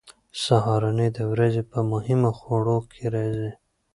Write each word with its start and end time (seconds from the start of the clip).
سهارنۍ 0.43 1.09
د 1.17 1.19
ورځې 1.31 1.61
په 1.71 1.79
مهمو 1.91 2.31
خوړو 2.39 2.77
کې 2.91 3.03
راځي. 3.13 3.51